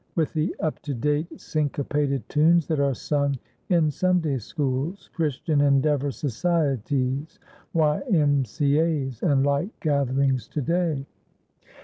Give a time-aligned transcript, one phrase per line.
[0.15, 3.37] with the up to date, syncopated tunes that are sung
[3.69, 7.37] in Sunday Schools, Christian Endeavor Societies,
[7.73, 11.05] Y.M.C.A.'s and like gatherings to day.